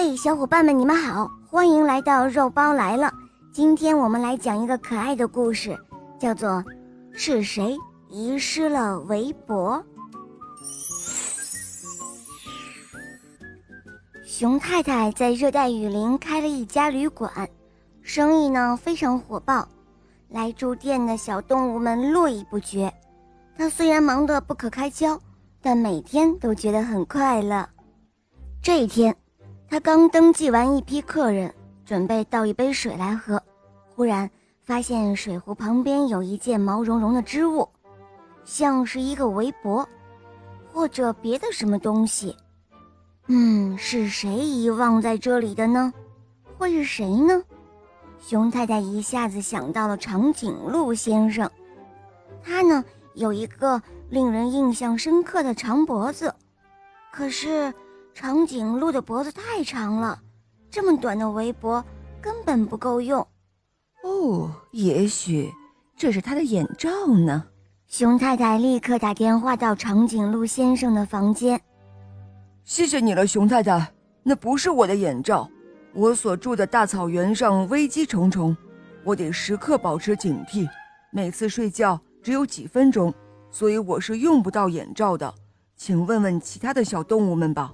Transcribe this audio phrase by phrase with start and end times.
[0.00, 3.12] 嘿，小伙伴们，你们好，欢迎来到肉包来了。
[3.50, 5.76] 今天我们来讲一个可爱的故事，
[6.20, 6.48] 叫做
[7.12, 7.76] 《是谁
[8.08, 9.84] 遗失了围脖》。
[14.24, 17.48] 熊太太在热带雨林开了一家旅馆，
[18.00, 19.66] 生意呢非常火爆，
[20.28, 22.94] 来住店的小动物们络绎不绝。
[23.56, 25.20] 她虽然忙得不可开交，
[25.60, 27.68] 但每天都觉得很快乐。
[28.62, 29.12] 这一天。
[29.70, 31.52] 他刚登记完一批客人，
[31.84, 33.40] 准备倒一杯水来喝，
[33.94, 34.28] 忽然
[34.62, 37.68] 发现水壶旁边有一件毛茸茸的织物，
[38.46, 39.86] 像是一个围脖，
[40.72, 42.34] 或者别的什么东西。
[43.26, 45.92] 嗯，是谁遗忘在这里的呢？
[46.56, 47.44] 会是谁呢？
[48.18, 51.48] 熊太太一下子想到了长颈鹿先生，
[52.42, 56.34] 他呢有一个令人印象深刻的长脖子，
[57.12, 57.70] 可是。
[58.20, 60.20] 长颈鹿的脖子太长了，
[60.68, 61.84] 这么短的围脖
[62.20, 63.24] 根本不够用。
[64.02, 65.48] 哦，也许
[65.96, 67.44] 这是它的眼罩呢。
[67.86, 71.60] 熊太太立刻打电话到长颈鹿先生的房间。
[72.64, 73.88] 谢谢你了，熊太太。
[74.24, 75.48] 那不是我的眼罩。
[75.94, 78.54] 我所住的大草原上危机重重，
[79.04, 80.68] 我得时刻保持警惕。
[81.12, 83.14] 每次睡觉只有几分钟，
[83.48, 85.32] 所以我是用不到眼罩的。
[85.76, 87.72] 请问问其他的小动物们吧。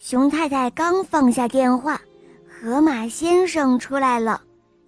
[0.00, 2.00] 熊太太刚放下电话，
[2.48, 4.40] 河马先生出来了。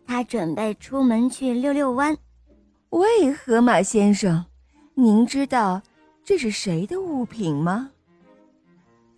[0.07, 2.17] 他准备出门去遛遛弯。
[2.89, 4.43] 喂，河马先生，
[4.95, 5.83] 您知道
[6.25, 7.91] 这是谁的物品吗？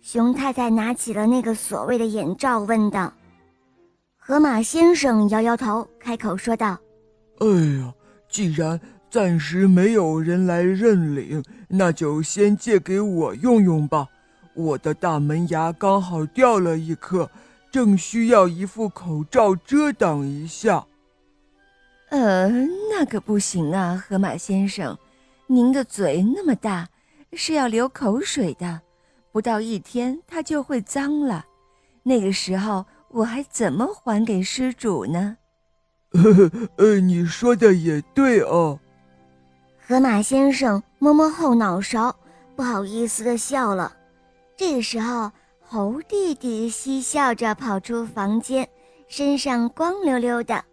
[0.01, 3.13] 熊太太拿起了那个所谓的眼罩，问道。
[4.17, 6.77] 河马先生摇摇头，开口说道
[7.39, 7.47] ：“哎
[7.79, 7.93] 呀，
[8.27, 8.77] 既然
[9.09, 14.05] 暂时没有人来认领，那就先借给我用用吧。”
[14.55, 17.29] 我的大门牙刚好掉了一颗，
[17.69, 20.85] 正需要一副口罩遮挡一下。
[22.09, 22.49] 呃，
[22.89, 24.97] 那可不行啊，河马先生，
[25.47, 26.87] 您的嘴那么大，
[27.33, 28.81] 是要流口水的，
[29.31, 31.45] 不到一天它就会脏了。
[32.03, 35.37] 那个时候我还怎么还给失主呢？
[36.77, 38.79] 呃，你说的也对哦。
[39.85, 42.15] 河马先生摸摸后脑勺，
[42.55, 43.91] 不好意思的笑了。
[44.57, 45.29] 这个时候，
[45.59, 48.67] 猴弟弟嬉笑着跑出房间，
[49.07, 50.63] 身上光溜溜的。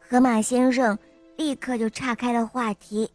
[0.00, 0.98] 河马先生
[1.36, 3.10] 立刻就岔开了话题：“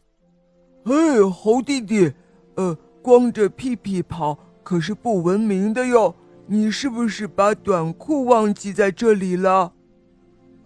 [0.86, 2.14] 嘿，猴弟弟，
[2.56, 6.14] 呃，光着屁屁跑可是不文明的哟。
[6.46, 9.74] 你是不是把短裤忘记在这里了？”“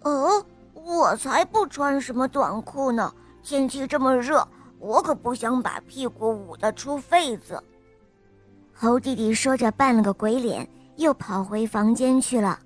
[0.04, 3.10] 哦，我才不穿什么短裤呢！
[3.42, 4.46] 天气这么热，
[4.78, 7.62] 我可不想把屁股捂得出痱子。”
[8.76, 12.58] 猴弟弟说着，扮了个鬼脸，又跑回房间去了。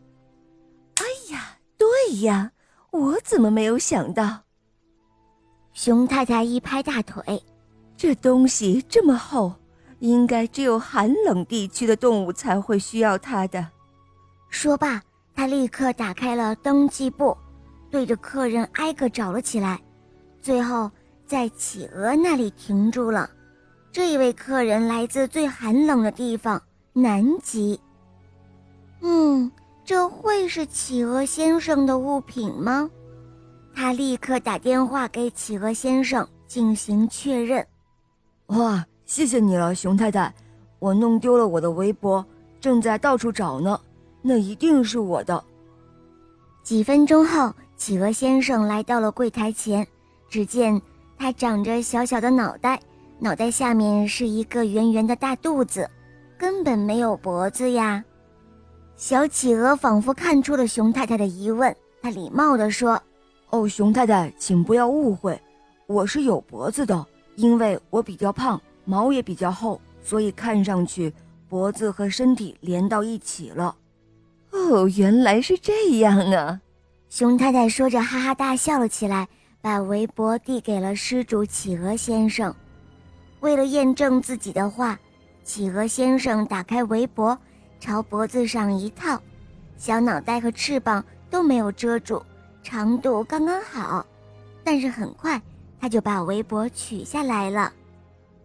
[0.97, 2.51] 哎呀，对呀，
[2.91, 4.41] 我怎么没有想到？
[5.75, 7.41] 熊太太一拍大腿，
[7.97, 9.55] 这东西这么厚，
[10.01, 13.65] 应该只有寒冷地区的动物才会需要它的。
[14.49, 15.01] 说罢，
[15.37, 17.37] 他立刻打开了登记簿，
[17.91, 19.81] 对着客人挨个找了起来，
[20.41, 20.91] 最后
[21.27, 23.31] 在企鹅那里停住了。
[23.99, 26.63] 这一位客人来自最寒冷的地方——
[26.95, 27.81] 南极。
[29.01, 29.51] 嗯，
[29.85, 32.89] 这会是企鹅先生的物品吗？
[33.75, 37.67] 他立刻打电话给企鹅先生进行确认。
[38.47, 40.33] 哇，谢谢你了，熊太太！
[40.79, 42.25] 我弄丢了我的围脖，
[42.61, 43.81] 正在到处找呢。
[44.23, 45.43] 那一定是我的。
[46.63, 49.85] 几分钟后，企鹅先生来到了柜台前，
[50.29, 50.81] 只见
[51.19, 52.81] 他长着小小的脑袋。
[53.21, 55.91] 脑袋下面是一个圆圆的大肚子，
[56.39, 58.05] 根本没有脖子呀。
[58.95, 63.03] 小企鹅仿佛看出了熊太太的疑问，他礼貌地说
[63.51, 65.41] ：“哦，熊太太，请不要误会，
[65.89, 71.13] 我是有脖子的，因为我比较胖，毛也比较厚，所以看上去
[71.49, 73.75] 脖子和身体连到一起了。”
[74.53, 76.61] 哦，原来是这样啊！
[77.09, 79.27] 熊太太说着哈哈大笑了起来，
[79.61, 82.55] 把围脖递给了失主企鹅先生。
[83.41, 84.99] 为了验证自己的话，
[85.45, 87.39] 企鹅先生打开围脖，
[87.79, 89.21] 朝脖子上一套，
[89.77, 92.23] 小脑袋和翅膀都没有遮住，
[92.63, 94.05] 长度刚刚好。
[94.65, 95.41] 但是很快，
[95.81, 97.73] 他就把围脖取下来了。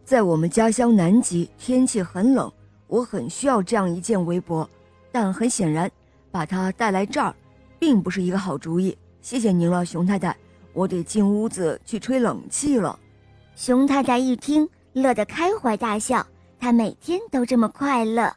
[0.06, 2.52] 在我们家乡南极，天气很冷，
[2.88, 4.70] 我很需要这样一件围脖，
[5.12, 5.90] 但很显然，
[6.32, 7.36] 把它带来这儿，
[7.80, 8.98] 并不是一个好主意。
[9.22, 10.36] 谢谢您了，熊太太，
[10.72, 12.98] 我得进屋子去吹冷气了。
[13.56, 14.70] 熊太太一听。
[14.94, 16.26] 乐得开怀大笑，
[16.60, 18.34] 他每天都这么快乐。